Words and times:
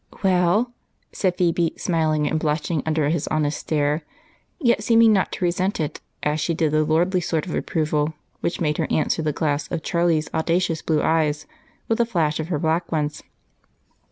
"Well?" 0.23 0.73
said 1.11 1.37
Phebe, 1.37 1.75
smiling 1.77 2.27
and 2.27 2.39
blushing 2.39 2.81
under 2.87 3.09
his 3.09 3.27
honest 3.27 3.59
stare, 3.59 4.01
yet 4.59 4.81
seeming 4.83 5.13
not 5.13 5.31
to 5.33 5.45
resent 5.45 5.79
it 5.79 6.01
as 6.23 6.39
she 6.39 6.55
did 6.55 6.71
the 6.71 6.83
lordly 6.83 7.21
sort 7.21 7.45
of 7.45 7.53
approval 7.53 8.15
which 8.39 8.59
made 8.59 8.79
her 8.79 8.87
answer 8.89 9.21
the 9.21 9.31
glance 9.31 9.67
of 9.67 9.83
Charlie's 9.83 10.27
audacious 10.33 10.81
blue 10.81 11.03
eyes 11.03 11.45
with 11.87 11.99
a 12.01 12.05
flash 12.07 12.39
of 12.39 12.47
her 12.47 12.57
black 12.57 12.91
ones. 12.91 13.21